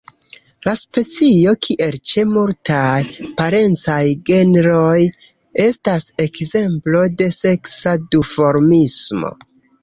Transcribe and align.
La 0.67 0.71
specio, 0.77 1.51
kiel 1.65 1.97
ĉe 2.11 2.23
multaj 2.29 3.01
parencaj 3.41 3.99
genroj, 4.29 4.95
estas 5.67 6.09
ekzemplo 6.25 7.05
de 7.21 7.29
seksa 7.37 7.95
duformismo. 8.17 9.33